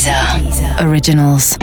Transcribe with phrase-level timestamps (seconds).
[0.00, 0.80] Deezer.
[0.80, 1.58] Originals.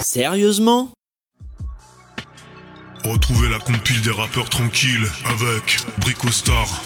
[0.00, 0.90] Sérieusement?
[3.04, 6.82] Retrouvez la compile des rappeurs tranquilles avec Brico Star.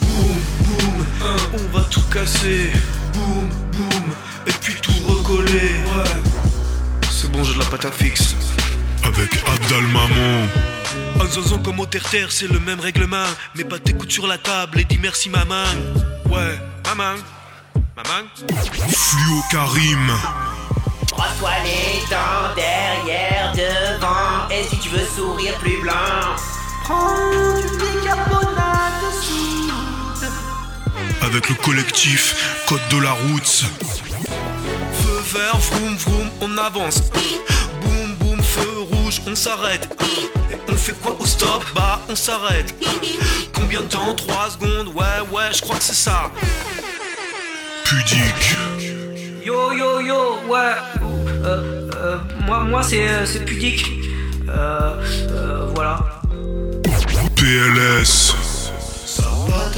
[0.00, 2.70] Boum, boum, hein, on va tout casser.
[3.12, 4.04] Boum, boum,
[4.46, 5.52] et puis tout recoller.
[5.52, 6.32] Ouais,
[7.10, 8.34] c'est bon, j'ai de la pâte à fixe.
[9.04, 10.71] Avec Abdal Maman.
[11.20, 13.26] Un zozo comme au terre-terre, c'est le même règlement.
[13.54, 15.64] Mais pas tes coudes sur la table et dis merci maman.
[16.30, 17.14] Ouais, maman.
[17.96, 18.26] Maman.
[18.88, 20.12] Fluo Karim.
[21.10, 24.48] Brosse-toi les dents derrière, devant.
[24.50, 25.92] Et si tu veux sourire plus blanc,
[26.84, 30.30] prends du bicarbonate de soude.
[31.20, 33.64] Avec le collectif Code de la Route.
[35.02, 37.02] Feu vert, vroom vroom, on avance.
[37.82, 39.88] Boum boum, feu rouge, on s'arrête.
[40.50, 41.64] Et on fait quoi au stop?
[41.74, 42.74] Bah, on s'arrête.
[43.54, 44.14] Combien de temps?
[44.14, 44.88] 3 secondes?
[44.94, 46.30] Ouais, ouais, je crois que c'est ça.
[47.84, 48.56] Pudique.
[49.44, 50.72] Yo yo yo, ouais.
[51.44, 53.90] Euh, euh, moi, moi c'est, euh, c'est pudique.
[54.48, 54.94] Euh,
[55.30, 55.98] euh, voilà.
[57.36, 58.34] PLS.
[59.04, 59.70] Ça va,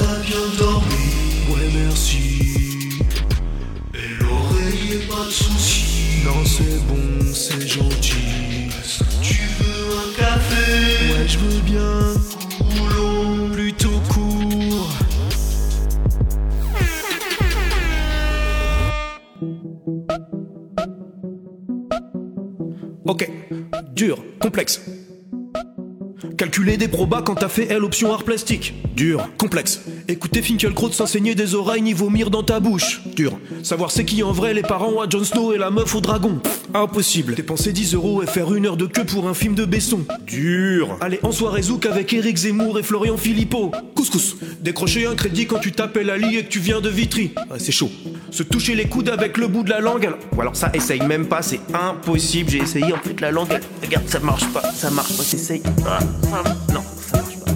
[26.37, 28.75] Calculer des probas quand t'as fait L option art plastique.
[28.97, 29.81] Dur, complexe.
[30.09, 33.03] Écouter Finkelkraut s'enseigner des oreilles ni vomir dans ta bouche.
[33.15, 33.39] Dur.
[33.63, 36.41] Savoir c'est qui en vrai les parents à Jon Snow et la meuf au dragon.
[36.75, 37.35] Impossible.
[37.35, 40.05] Dépenser 10 euros et faire une heure de queue pour un film de Besson.
[40.27, 40.97] Dur.
[41.01, 43.71] Aller en soirée zouk avec Eric Zemmour et Florian Philippot.
[43.95, 44.37] Couscous.
[44.61, 47.33] Décrocher un crédit quand tu t'appelles Ali et que tu viens de Vitry.
[47.51, 47.91] Ouais, c'est chaud.
[48.35, 50.07] Se toucher les coudes avec le bout de la langue.
[50.07, 52.51] alors- Ou alors ça, essaye même pas, c'est impossible.
[52.51, 53.47] J'ai essayé en fait la langue.
[53.53, 54.63] elle- Regarde, ça marche pas.
[54.73, 55.63] Ça marche pas, t'essayes.
[55.87, 56.01] Ah,
[56.33, 56.43] ah,
[56.73, 57.53] non, ça marche pas.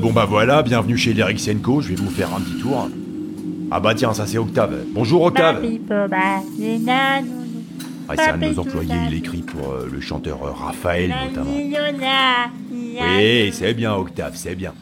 [0.00, 2.90] Bon bah voilà, bienvenue chez Eric Senko, je vais vous faire un petit tour.
[3.70, 4.74] Ah bah tiens, ça c'est Octave.
[4.92, 5.62] Bonjour Octave
[8.06, 11.56] Ah, c'est un de nos employés, il écrit pour euh, le chanteur euh, Raphaël notamment.
[13.16, 14.74] Oui, c'est bien Octave, c'est bien.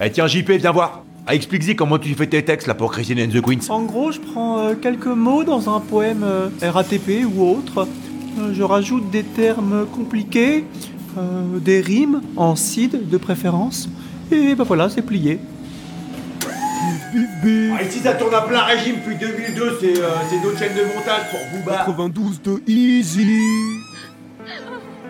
[0.00, 3.20] Eh tiens JP, viens voir ah, Explique-y comment tu fais tes textes là pour Christine
[3.20, 3.68] and the Queens.
[3.68, 7.88] En gros, je prends euh, quelques mots dans un poème euh, RATP ou autre.
[8.38, 10.64] Euh, je rajoute des termes compliqués,
[11.18, 13.88] euh, des rimes en cid de préférence.
[14.30, 15.40] Et ben voilà, c'est plié.
[17.14, 20.82] Ah, ici ça tourne à plein régime depuis 2002, c'est euh, c'est notre chaîne de
[20.82, 21.84] montage pour Booba.
[21.86, 23.26] 92 de Easy.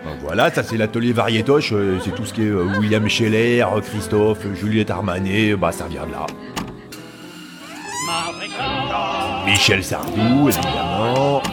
[0.09, 3.61] Ben voilà, ça c'est l'atelier variétoche, euh, c'est tout ce qui est euh, William Scheller,
[3.61, 6.25] euh, Christophe, euh, Juliette Armanet, bah ça vient de là.
[9.45, 11.43] Michel Sardou, évidemment.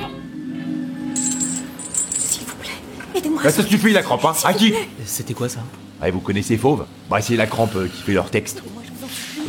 [2.15, 2.71] S'il vous plaît,
[3.15, 3.43] aidez-moi.
[3.43, 4.72] Là, ça suffit la crampe, hein À qui
[5.05, 5.61] C'était quoi ça?
[6.00, 6.87] Ah, vous connaissez Fauve?
[7.11, 8.62] Bah, c'est la crampe euh, qui fait leur texte.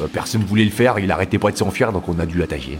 [0.01, 2.77] Euh, personne voulait le faire, il arrêtait pas de s'enfuir, donc on a dû l'attaquer.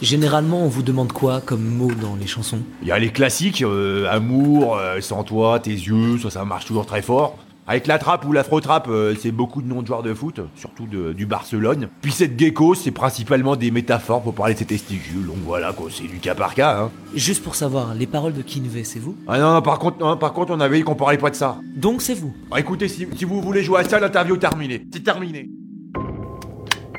[0.00, 2.60] Généralement, on vous demande quoi comme mot dans les chansons?
[2.82, 6.66] Il y a les classiques, euh, amour, euh, sans toi, tes yeux, ça, ça marche
[6.66, 7.36] toujours très fort.
[7.66, 10.86] Avec la trappe ou l'afro-trappe, euh, c'est beaucoup de noms de joueurs de foot, surtout
[10.86, 11.88] de- du Barcelone.
[12.00, 15.88] Puis cette gecko, c'est principalement des métaphores pour parler de ses testicules, donc voilà, quoi,
[15.92, 16.90] c'est du cas par cas, hein.
[17.14, 19.16] Juste pour savoir, les paroles de Kinvey, c'est vous?
[19.26, 21.34] Ah non, non, par contre, non, par contre, on avait dit qu'on parlait pas de
[21.36, 21.58] ça.
[21.76, 22.32] Donc c'est vous?
[22.50, 24.86] Bah, écoutez, si, si vous voulez jouer à ça, l'interview est terminée.
[24.90, 25.50] C'est terminé.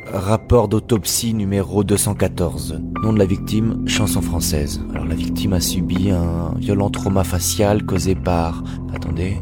[0.07, 2.81] Rapport d'autopsie numéro 214.
[3.03, 4.81] Nom de la victime, chanson française.
[4.91, 8.63] Alors la victime a subi un violent trauma facial causé par...
[8.93, 9.37] Attendez.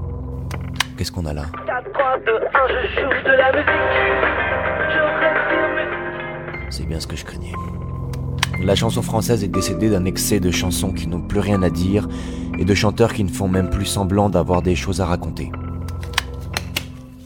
[0.97, 1.45] Qu'est-ce qu'on a là?
[6.69, 7.53] C'est bien ce que je craignais.
[8.61, 12.07] La chanson française est décédée d'un excès de chansons qui n'ont plus rien à dire
[12.59, 15.51] et de chanteurs qui ne font même plus semblant d'avoir des choses à raconter.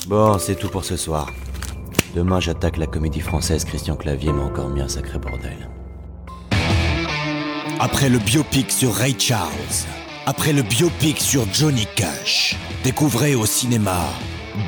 [0.07, 1.31] Bon, c'est tout pour ce soir.
[2.15, 3.63] Demain, j'attaque la comédie française.
[3.63, 5.69] Christian Clavier m'a encore mis un sacré bordel.
[7.79, 9.51] Après le biopic sur Ray Charles,
[10.25, 14.09] après le biopic sur Johnny Cash, découvrez au cinéma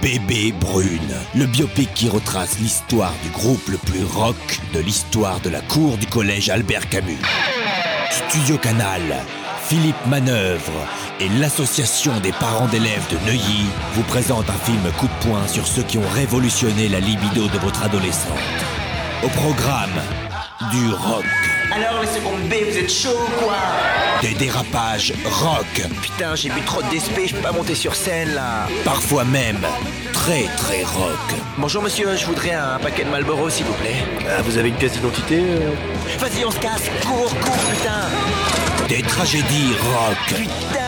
[0.02, 5.50] Bébé Brune, le biopic qui retrace l'histoire du groupe le plus rock de l'histoire de
[5.50, 7.20] la cour du collège Albert Camus.
[8.10, 9.02] Studio Canal,
[9.68, 10.88] Philippe Manœuvre
[11.24, 15.66] et l'association des parents d'élèves de Neuilly vous présentent un film coup de poing sur
[15.66, 18.38] ceux qui ont révolutionné la libido de votre adolescente.
[19.24, 19.94] Au programme,
[20.72, 21.26] du rock
[21.72, 23.56] Alors les secondes B, vous êtes chaud ou quoi?
[24.22, 25.88] Des dérapages rock.
[26.02, 28.68] Putain, j'ai bu trop de DSP, je peux pas monter sur scène là.
[28.84, 29.60] Parfois même
[30.12, 31.36] très très rock.
[31.58, 34.04] Bonjour monsieur, je voudrais un paquet de Marlboro s'il vous plaît.
[34.28, 35.72] Ah, vous avez une pièce d'identité euh?
[36.20, 38.88] Vas-y, on se casse, cours, cours, putain.
[38.90, 40.18] Des tragédies rock.
[40.28, 40.83] Putain,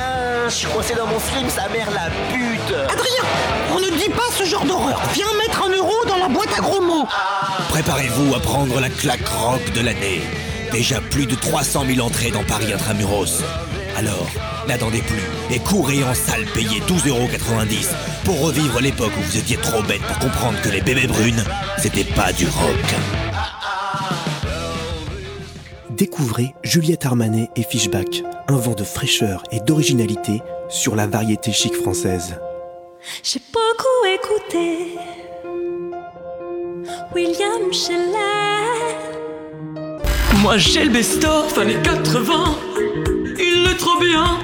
[0.49, 2.75] je suis coincé dans mon film, sa mère la pute.
[2.89, 3.23] Adrien,
[3.71, 5.01] on ne dit pas ce genre d'horreur.
[5.13, 7.07] Viens mettre un euro dans la boîte à gros mots.
[7.69, 10.21] Préparez-vous à prendre la claque rock de l'année.
[10.71, 13.41] Déjà plus de 300 000 entrées dans Paris Intramuros.
[13.97, 14.27] Alors,
[14.67, 17.87] n'attendez plus et courez en salle payer 12,90€
[18.23, 21.43] pour revivre l'époque où vous étiez trop bête pour comprendre que les bébés brunes,
[21.77, 23.24] c'était pas du rock.
[25.97, 31.73] Découvrez Juliette Armanet et Fishback, un vent de fraîcheur et d'originalité sur la variété chic
[31.73, 32.35] française.
[33.23, 34.97] J'ai beaucoup écouté
[37.13, 38.65] William Scheller.
[40.41, 42.57] Moi j'ai le best-of années 80.
[43.39, 44.39] Il est trop bien.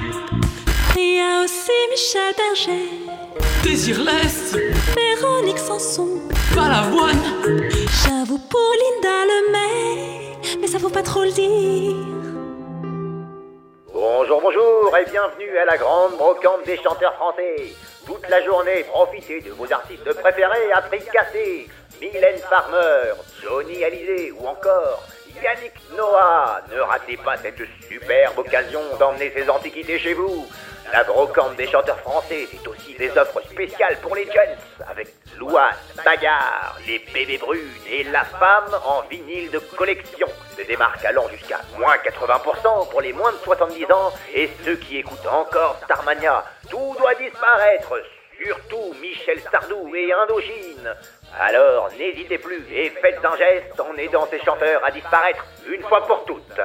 [0.96, 2.88] Il y a aussi Michel Berger,
[3.62, 4.56] Désirless,
[4.96, 6.08] Véronique Sanson.
[6.54, 7.18] Balavoine.
[8.04, 11.94] J'avoue pour Linda Lemay, mais ça vaut pas trop le dire.
[13.92, 17.74] Bonjour, bonjour et bienvenue à la grande brocante des chanteurs français.
[18.06, 21.68] Toute la journée, profitez de vos artistes préférés à prix cassé.
[22.00, 23.12] Mylène Farmer,
[23.42, 25.06] Johnny Hallyday ou encore
[25.42, 26.62] Yannick Noah.
[26.70, 30.46] Ne ratez pas cette superbe occasion d'emmener ces antiquités chez vous.
[30.90, 34.56] La brocante des chanteurs français, c'est aussi des offres spéciales pour les jeunes,
[34.90, 35.08] avec
[35.38, 35.74] Louane,
[36.04, 40.26] Bagarre, les bébés brunes et la femme en vinyle de collection.
[40.56, 44.98] Des démarques allant jusqu'à moins 80% pour les moins de 70 ans et ceux qui
[44.98, 46.44] écoutent encore Starmania.
[46.68, 48.02] Tout doit disparaître,
[48.44, 50.94] surtout Michel Sardou et Indochine.
[51.40, 56.06] Alors n'hésitez plus et faites un geste en aidant ces chanteurs à disparaître une fois
[56.06, 56.60] pour toutes.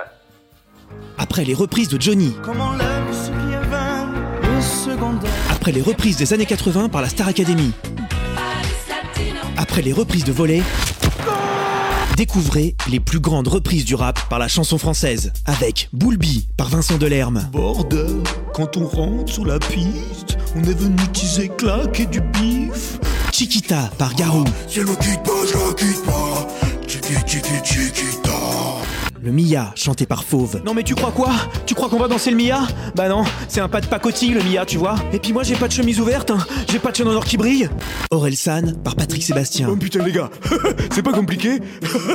[1.17, 3.06] Après les reprises de Johnny, Comment l'aime
[5.67, 7.73] après les reprises des années 80 par la Star Academy,
[9.57, 10.61] après les reprises de Volet,
[12.15, 16.97] découvrez les plus grandes reprises du rap par la chanson française avec Boulby par Vincent
[16.97, 18.13] Delerme, Border,
[18.53, 22.97] quand on rentre sous la piste, on est venu teaser claque et du bif.
[23.33, 26.47] Chiquita par Garou, quitte pas, je quitte pas.
[26.87, 28.16] Chiqui, chiqui, chiquita.
[29.27, 30.61] Le Mia chanté par Fauve.
[30.65, 31.31] Non mais tu crois quoi?
[31.65, 32.61] Tu crois qu'on va danser le Mia?
[32.95, 34.95] Bah non, c'est un pas de pacotille le Mia, tu vois.
[35.11, 36.37] Et puis moi j'ai pas de chemise ouverte, hein.
[36.71, 37.69] j'ai pas de chaîne en or qui brille.
[38.09, 39.67] Aurel San par Patrick Sébastien.
[39.69, 40.29] Oh putain les gars,
[40.93, 41.59] c'est pas compliqué,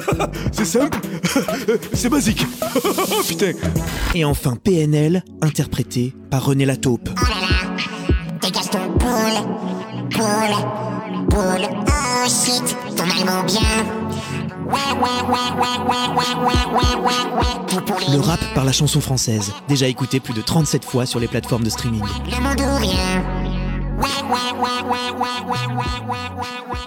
[0.53, 0.99] c'est simple,
[1.93, 2.47] c'est basique.
[3.29, 3.53] putain.
[4.15, 7.11] Et enfin PNL interprété par René Lataupe.
[8.41, 11.69] Dégage ton poule, poule, poule.
[11.89, 14.02] Oh shit, ton allemand bien.
[18.13, 21.65] Le rap par la chanson française, déjà écouté plus de 37 fois sur les plateformes
[21.65, 22.03] de streaming.
[22.03, 22.39] Ouais, ouais,
[23.99, 26.79] ouais, ouais, ouais, ouais, ouais, ouais, ouais, ouais.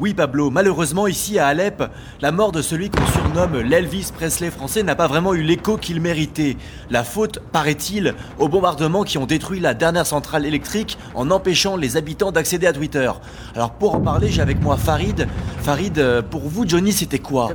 [0.00, 1.84] Oui Pablo, malheureusement ici à Alep,
[2.20, 6.00] la mort de celui qu'on surnomme l'Elvis Presley français n'a pas vraiment eu l'écho qu'il
[6.00, 6.56] méritait.
[6.90, 11.96] La faute, paraît-il, aux bombardements qui ont détruit la dernière centrale électrique en empêchant les
[11.96, 13.08] habitants d'accéder à Twitter.
[13.54, 15.28] Alors pour en parler, j'ai avec moi Farid.
[15.62, 17.52] Farid, euh, pour vous Johnny c'était quoi?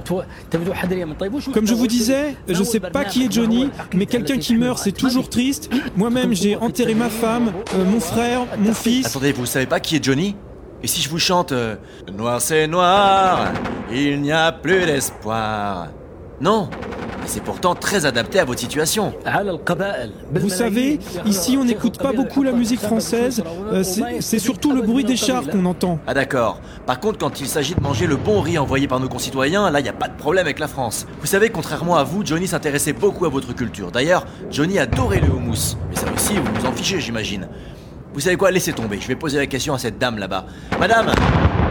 [1.53, 4.93] Comme je vous disais, je sais pas qui est Johnny, mais quelqu'un qui meurt, c'est
[4.93, 5.69] toujours triste.
[5.97, 9.07] Moi-même, j'ai enterré ma femme, euh, mon frère, mon fils.
[9.07, 10.37] Attendez, vous savez pas qui est Johnny?
[10.81, 11.75] Et si je vous chante euh,
[12.13, 13.51] Noir c'est noir,
[13.91, 15.87] il n'y a plus d'espoir
[16.39, 16.69] Non
[17.21, 19.13] Mais c'est pourtant très adapté à votre situation.
[20.31, 23.43] Vous savez, ici on n'écoute pas beaucoup la musique française,
[23.73, 25.99] euh, c'est c'est surtout le bruit des chars qu'on entend.
[26.07, 26.61] Ah d'accord.
[26.85, 29.81] Par contre, quand il s'agit de manger le bon riz envoyé par nos concitoyens, là,
[29.81, 31.05] il n'y a pas de problème avec la France.
[31.19, 33.91] Vous savez, contrairement à vous, Johnny s'intéressait beaucoup à votre culture.
[33.91, 35.75] D'ailleurs, Johnny adorait le houmous.
[35.89, 37.47] Mais ça aussi, vous vous en fichez, j'imagine.
[38.19, 38.99] Vous savez quoi Laissez tomber.
[38.99, 40.45] Je vais poser la question à cette dame là-bas.
[40.77, 41.09] Madame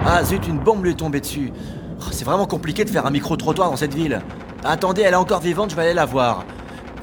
[0.07, 1.53] Ah zut, une bombe lui est tombée dessus.
[2.01, 4.23] Oh, c'est vraiment compliqué de faire un micro-trottoir dans cette ville.
[4.65, 6.47] Attendez, elle est encore vivante, je vais aller la voir.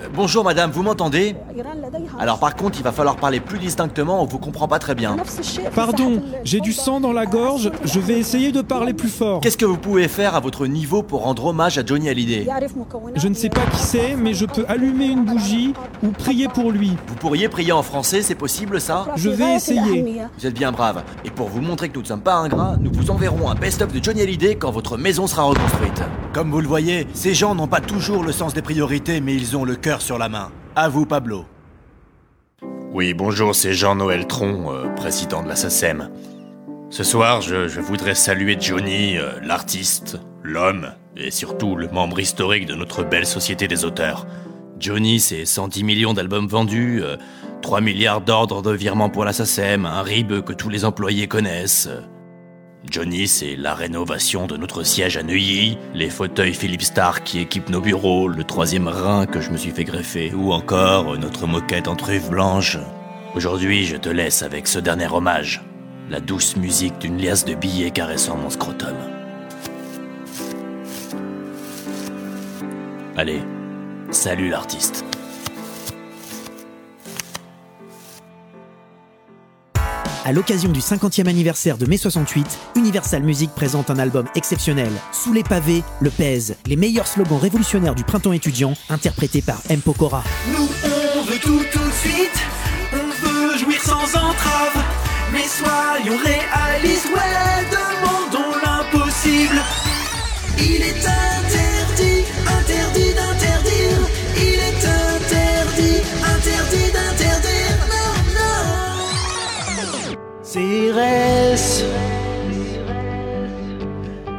[0.02, 1.36] Euh, bonjour madame, vous m'entendez?
[2.20, 5.18] Alors par contre, il va falloir parler plus distinctement, on vous comprend pas très bien.
[5.76, 9.42] Pardon, j'ai du sang dans la gorge, je vais essayer de parler plus fort.
[9.42, 12.48] Qu'est-ce que vous pouvez faire à votre niveau pour rendre hommage à Johnny Hallyday
[13.16, 16.72] Je ne sais pas qui c'est, mais je peux allumer une bougie ou prier pour
[16.72, 16.96] lui.
[17.08, 20.22] Vous pourriez prier en français, c'est possible ça Je vais essayer.
[20.38, 21.04] Vous êtes bien brave.
[21.24, 23.92] Et pour vous montrer que nous ne sommes pas ingrats, nous vous enverrons un best-of
[23.92, 26.02] de Johnny Hallyday quand votre maison sera reconstruite.
[26.34, 29.56] Comme vous le voyez, ces gens n'ont pas toujours le sens des priorités, mais ils
[29.56, 30.52] ont le cœur sur la main.
[30.76, 31.46] À vous, Pablo.
[32.92, 36.10] Oui, bonjour, c'est Jean-Noël Tron, euh, président de la SACEM.
[36.90, 42.76] Ce soir, je, voudrais saluer Johnny, euh, l'artiste, l'homme, et surtout le membre historique de
[42.76, 44.26] notre belle société des auteurs.
[44.80, 47.02] Johnny, c'est 110 millions d'albums vendus,
[47.62, 51.90] 3 milliards d'ordres de virement pour la SACEM, un RIB que tous les employés connaissent.
[52.90, 57.70] Johnny, c'est la rénovation de notre siège à Neuilly, les fauteuils Philippe Stark qui équipent
[57.70, 61.88] nos bureaux, le troisième rein que je me suis fait greffer, ou encore notre moquette
[61.88, 62.78] en truffe blanche.
[63.36, 65.62] Aujourd'hui, je te laisse avec ce dernier hommage,
[66.10, 68.96] la douce musique d'une liasse de billets caressant mon scrotum.
[73.18, 73.42] Allez,
[74.12, 75.06] salut l'artiste.
[80.26, 84.92] À l'occasion du 50e anniversaire de mai 68, Universal Music présente un album exceptionnel.
[85.12, 89.82] Sous les pavés, le pèse, les meilleurs slogans révolutionnaires du printemps étudiant, interprétés par M.
[89.82, 90.24] Pokora.
[90.52, 90.68] Nous
[91.16, 92.40] on veut tout tout de suite,
[92.94, 94.84] on veut jouir sans entrave,
[95.32, 97.08] mais soyons réalistes,
[97.70, 99.62] demandons l'impossible.
[100.58, 101.35] Il est interdit,
[110.56, 111.84] CRS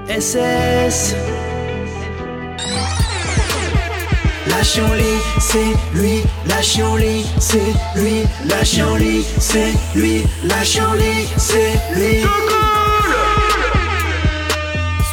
[0.08, 1.14] SS
[4.62, 5.02] chienlit,
[5.38, 5.58] c'est
[5.92, 6.22] lui,
[6.62, 7.58] chienlit, c'est
[7.96, 8.22] lui,
[8.64, 10.22] chienlit, c'est lui,
[10.64, 12.22] chienlit, c'est lui.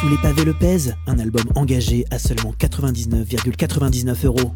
[0.00, 4.52] Sous les pavés, le pèse, un album engagé à seulement 99,99 euros.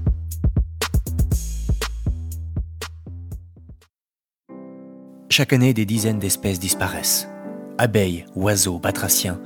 [5.39, 7.29] Chaque année, des dizaines d'espèces disparaissent.
[7.79, 9.39] Abeilles, oiseaux, batraciens,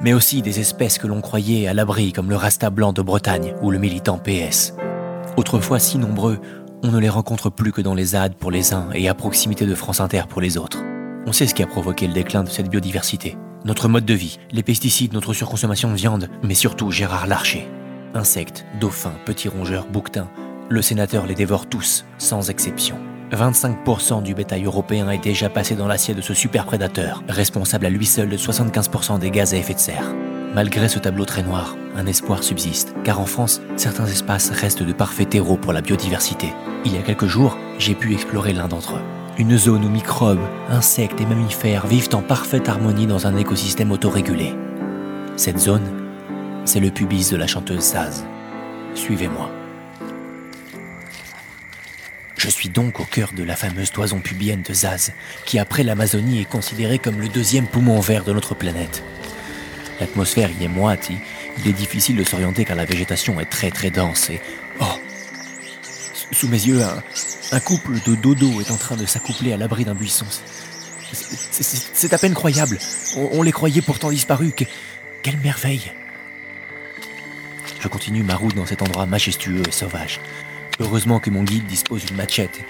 [0.00, 3.52] mais aussi des espèces que l'on croyait à l'abri comme le rasta blanc de Bretagne
[3.60, 4.74] ou le militant PS.
[5.36, 6.38] Autrefois si nombreux,
[6.84, 9.66] on ne les rencontre plus que dans les ZAD pour les uns et à proximité
[9.66, 10.84] de France Inter pour les autres.
[11.26, 13.36] On sait ce qui a provoqué le déclin de cette biodiversité.
[13.64, 17.66] Notre mode de vie, les pesticides, notre surconsommation de viande, mais surtout Gérard Larcher.
[18.14, 20.30] Insectes, dauphins, petits rongeurs, bouquetins,
[20.68, 23.00] le sénateur les dévore tous, sans exception.
[23.32, 27.90] 25% du bétail européen est déjà passé dans l'assiette de ce super prédateur, responsable à
[27.90, 30.14] lui seul de 75% des gaz à effet de serre.
[30.54, 34.92] Malgré ce tableau très noir, un espoir subsiste, car en France, certains espaces restent de
[34.92, 36.52] parfaits terreaux pour la biodiversité.
[36.84, 39.02] Il y a quelques jours, j'ai pu explorer l'un d'entre eux.
[39.36, 44.54] Une zone où microbes, insectes et mammifères vivent en parfaite harmonie dans un écosystème autorégulé.
[45.36, 45.90] Cette zone,
[46.64, 48.24] c'est le pubis de la chanteuse Saz.
[48.94, 49.50] Suivez-moi.
[52.44, 55.12] Je suis donc au cœur de la fameuse toison pubienne de Zaz,
[55.46, 59.02] qui après l'Amazonie est considérée comme le deuxième poumon vert de notre planète.
[59.98, 63.88] L'atmosphère y est moite, il est difficile de s'orienter car la végétation est très très
[63.90, 64.42] dense et...
[64.78, 65.00] Oh
[66.32, 66.82] Sous mes yeux,
[67.50, 70.26] un, couple de dodo est en train de s'accoupler à l'abri d'un buisson.
[71.14, 72.78] C'est- à peine croyable.
[73.16, 74.52] On, les croyait pourtant disparus.
[74.54, 74.64] Que-
[75.22, 75.92] quelle merveille
[77.80, 80.20] Je continue ma route dans cet endroit majestueux et sauvage.
[80.80, 82.60] Heureusement que mon guide dispose d'une machette.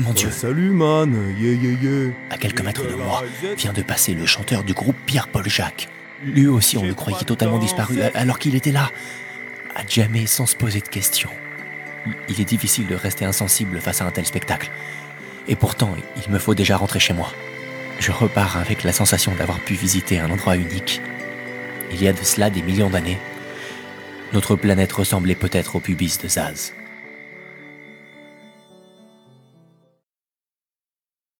[0.00, 2.12] Mon Dieu, salut man, yeah yeah yeah.
[2.30, 3.22] à quelques mètres de moi,
[3.56, 5.88] vient de passer le chanteur du groupe Pierre-Paul Jacques.
[6.24, 8.90] Lui aussi, on le croyait totalement disparu, alors qu'il était là,
[9.76, 11.30] à jamais sans se poser de questions.
[12.28, 14.70] Il est difficile de rester insensible face à un tel spectacle.
[15.46, 17.30] Et pourtant, il me faut déjà rentrer chez moi.
[18.00, 21.00] Je repars avec la sensation d'avoir pu visiter un endroit unique.
[21.92, 23.18] Il y a de cela des millions d'années,
[24.34, 26.74] notre planète ressemblait peut-être au pubis de Zaz.